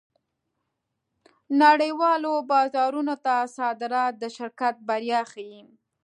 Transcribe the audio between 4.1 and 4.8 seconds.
د شرکت